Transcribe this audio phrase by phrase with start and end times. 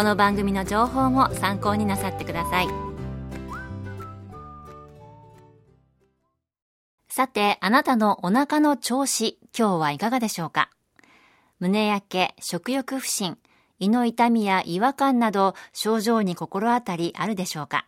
[0.00, 2.68] この番組の情報も参考になさってください。
[7.10, 10.70] さてあなたのお腹の調子今日はいかがでしょうか？
[11.58, 13.36] 胸焼け食欲不振
[13.78, 17.84] 胃の痛みや違和感など症状に心当たりあるでしょうか？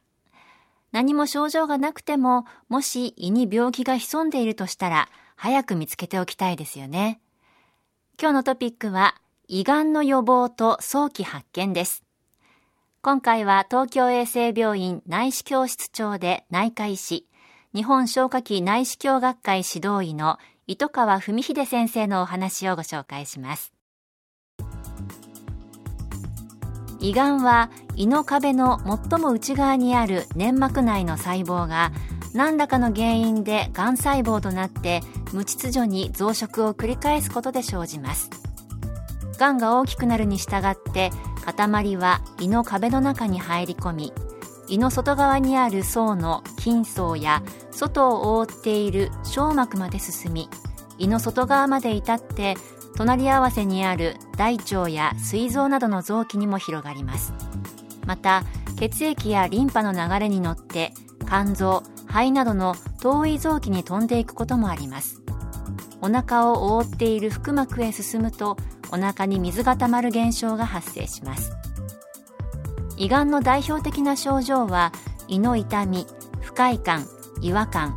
[0.90, 7.22] 何も症状がなくてももし胃に病気が潜んでいるとしたら早く見つけておきたいですよね。
[8.20, 9.14] 今日のトピックは、
[9.48, 12.04] 胃がんの予防と早期発見です。
[13.02, 17.26] 今回は東京衛生病院内視鏡室長で内科医師、
[17.74, 23.72] 日本消化器内視鏡学会指導医の糸川文秀先生のお話をご紹介します。
[27.00, 28.78] 胃がんは胃の壁の
[29.10, 31.90] 最も内側にある粘膜内の細胞が
[32.32, 35.00] 何らかの原因でがん細胞となって
[35.32, 38.30] 無秩序に増殖を繰り返すことで生じます
[39.42, 41.10] がんが大きくなるに従って
[41.44, 44.12] 塊は胃の壁の中に入り込み
[44.68, 47.42] 胃の外側にある層の筋層や
[47.72, 50.48] 外を覆っている小膜まで進み
[50.96, 52.54] 胃の外側まで至って
[52.94, 57.32] 隣り合わせにある大腸や膵臓などの臓器にも広がります。
[58.06, 58.44] また
[58.78, 60.92] 血液やリンパの流れに乗って
[61.26, 65.20] 肝臓肺などの遠い臓器に飛んでいくこともあります。
[66.00, 68.56] お腹を覆っている腹膜へ進むと
[68.92, 71.52] お腹に水が溜まる現象が発生します。
[72.96, 74.92] 胃がんの代表的な症状は
[75.26, 76.06] 胃の痛み
[76.40, 77.06] 不快感
[77.40, 77.96] 違和感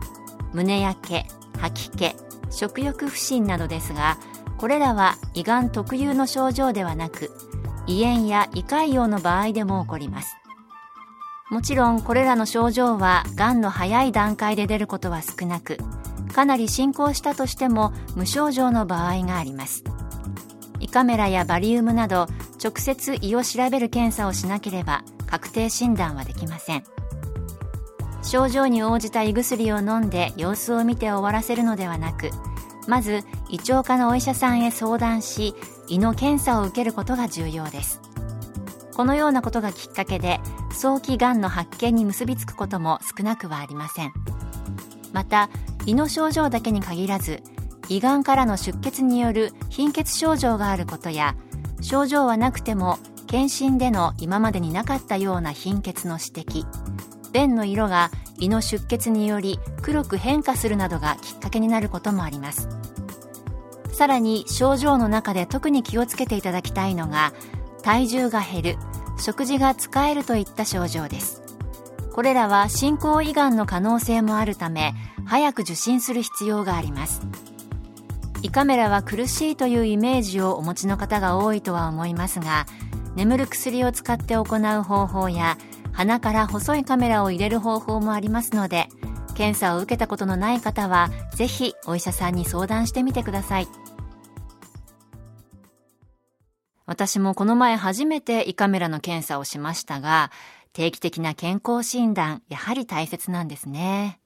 [0.53, 1.25] 胸焼け
[1.59, 2.15] 吐き気
[2.49, 4.17] 食欲不振などですが
[4.57, 7.31] これらは胃がん特有の症状ではなく
[7.87, 10.35] 胃炎や胃潰瘍の場合でも起こります。
[11.51, 15.77] もちろんこれらの症状はがんの早い段階で出ることは少なく
[16.33, 19.83] かなり進行したとしても無症状の場合があります。
[20.85, 22.27] 胃カメラやバリウムなど
[22.63, 26.83] 直接胃を調べる検査をしなければ確定診断はできません。
[28.21, 32.29] 症状に応じた胃薬を飲んで様子を見て終わらせるのではなく
[32.87, 35.55] まず胃腸科のお医者さんへ相談し
[35.87, 37.99] 胃の検査を受けることが重要です。
[38.95, 40.39] このようなことがきっかけで
[40.71, 44.13] 早期がんの発見に結びつくことも少なくはありません。
[45.13, 45.49] また
[45.87, 47.41] 胃の症状だけに限らず
[47.89, 51.35] 胃がんからの出血による貧血症状があることや
[51.81, 52.97] 症状はなくても
[53.27, 56.65] 検診での今までになかったような貧血の指摘。
[57.31, 62.69] 便の色が胃の出血により黒く変化するなどがきっかけになることもあります。
[63.91, 67.33] さらに症状の中で特に気をつけていただきたいのが
[67.81, 68.77] 体重が減る
[69.17, 71.41] 食事が使えるといった症状です。
[72.13, 74.93] これらは進行胃がんの可能性もあるため
[75.25, 77.27] 早く受診する必要があります。
[78.45, 82.67] 胃カメラは苦しいというイメージをお持ちの方が多いとは思いますが
[83.15, 85.57] 眠る薬を使って行う方法や
[85.93, 88.85] 鼻から細いカメラを入れる方法もありますので
[89.33, 93.67] 検査を受けたことのない方はぜひお医者さんに相談してみてください
[96.85, 100.31] 私もこの前初めて胃カメラの検査をしましたが、
[100.71, 104.19] 定期的な健康診断、やはり大切なんですね。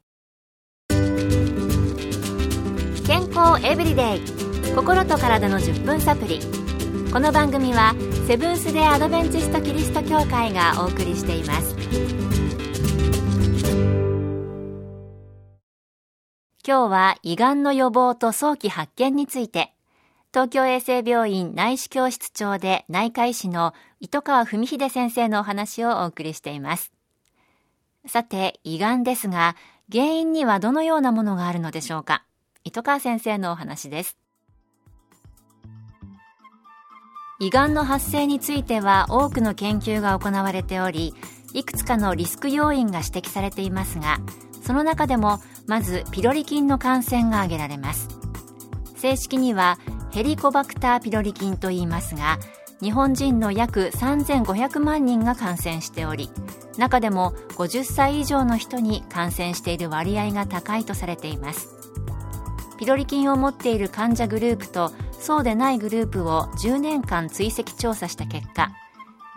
[3.31, 4.21] 健康エブリデイ
[4.75, 6.39] 心と体の10分サプリ。
[7.13, 7.93] この番組は
[8.27, 11.75] セブンス・デ・アドベンチスト・キリスト教会がお送りしています。
[16.65, 19.73] 今日は胃がんの予防と早期発見について
[20.33, 26.91] 東京衛生病院内視鏡室長で内科医師の糸川文秀先生のお話をお送りしています。
[28.07, 29.55] さて、胃がんですが、
[29.91, 32.23] 原因にはどのようなものがあるのでしょうか？
[32.69, 34.18] 糸川先生のお話です。
[37.39, 41.13] 胃がんの発生については多くの研究が行われており、
[41.54, 44.19] いくつかのリスク要因が指摘されていますが
[44.62, 48.07] その中でもまずピロリ菌の感染が挙げられます
[48.95, 49.80] 正式には
[50.12, 52.38] ヘリコバクターピロリ菌と言いますが
[52.81, 56.30] 日本人の約3500万人が感染しており
[56.77, 61.75] 中でも50歳以上の人に感染している割合が高いとされています
[62.79, 68.71] ピロリ菌を持っている患者グループとそうでないグループを10年間追跡調査した結果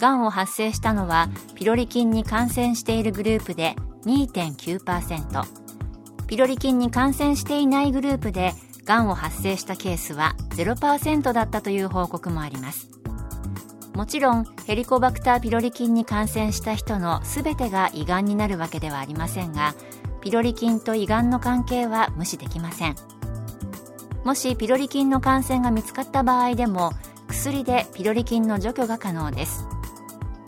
[0.00, 3.74] がんを発生したのはピロリ菌に感染しているグループで
[4.04, 5.44] 2.9%
[6.28, 8.52] ピロリ菌に感染していないグループで
[8.84, 12.90] がんを発生したケースは0%だったという報告もあります。
[13.94, 19.74] もちろんヘリコバクターピロリ菌に感染した人の全てが胃がんになるわけではありませんが
[20.22, 22.94] ピロリ菌と胃がんの関係は無視できません。
[24.24, 26.92] もしピロリ菌の感染が見つかった場合でも
[27.28, 29.66] 薬でピロリ菌の除去が可能です。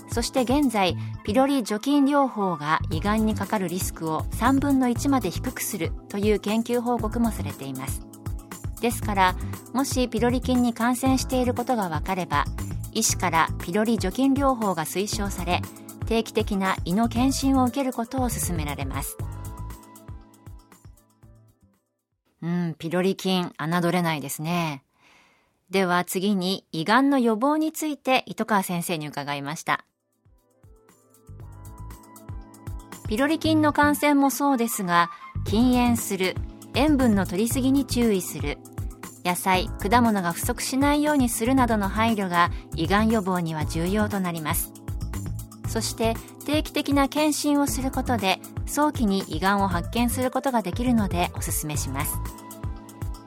[0.09, 8.06] そして現在ピロリ除菌療法が胃がんにかかるリスクを3分の1まで低くするという研究報告もされています。
[8.81, 9.35] ですから
[9.73, 12.44] もしピロリ菌に感染していることが分かれば
[12.93, 15.62] 医師からピロリ除菌療法が推奨され
[16.06, 19.17] 定期的な胃の検診を受けることを勧められます。
[22.44, 24.85] うんピロリ菌侮れないですね。
[25.70, 29.87] では次に胃がんの予防について糸川先生に伺いました。
[33.08, 35.11] ピロリ菌の感染もそうですが
[35.46, 36.35] 禁煙する
[36.75, 38.58] 塩分の摂りすぎに注意する
[39.25, 44.70] 野菜果物が不足しないようにするなどの配慮が胃がん予防には重要となります。
[45.67, 46.14] そして
[46.44, 52.34] 定期的な検診をすることで早期に胃がんを発見することができるのでおすすめします。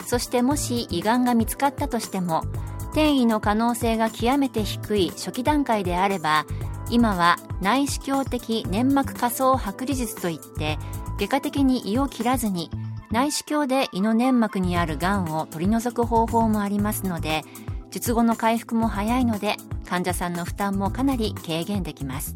[0.07, 2.43] そしてもし胃がんが見つかったとしても
[2.91, 6.45] 転移の可能性が極めて低い初期段階であれば
[6.89, 10.77] 今は内視鏡的粘膜下層剥離術といって
[11.19, 12.71] 外科的に胃を切らずに
[13.11, 17.43] 内視鏡で胃の粘膜にあるがんを取り除く方法もありますので
[17.91, 22.35] 術後の回復も早いので患者さんの負担もかなり軽減できます。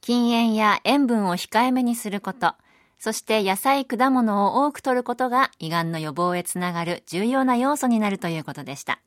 [0.00, 2.54] 禁煙や塩分を控えめにすること。
[3.04, 9.00] そして野菜果物を多く摂ることが胃がんの予防へつながる重要な要素になるということでした。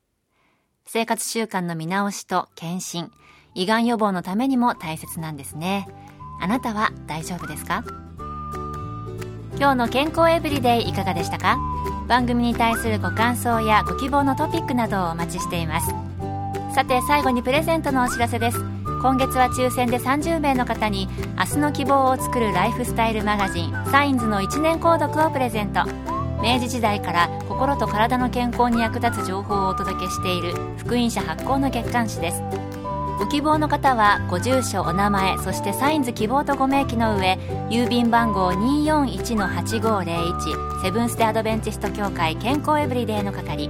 [0.85, 3.09] 生活習慣の見直しと検診。
[3.53, 5.87] 胃がん予防のためにも大切なんですね。
[6.41, 7.85] あなたは大丈夫ですか？
[9.57, 11.57] 今日の健康エブリデイいかがでしたか？
[12.09, 15.87] 番組に対するご感想やご希望のトピックなどをお待ちしています。
[16.75, 18.57] さて最後にプレゼントのお知らせです。
[19.05, 21.07] 今月は抽選で30名の方に
[21.37, 25.85] 明日の希望を作るライフスタイルマガジンサインズの1年購読をプレゼント。
[26.41, 32.41] 明治時代から心と体の健康に役立つ情報をお届けしている福音社発行の月刊誌です。
[33.19, 37.37] ご希望の方はご住所お名前そしてサインズ希望とご明記の上
[37.69, 43.69] 郵便番号241-8501セブンス・デ・アドベンチスト協会健康エブリデイの係。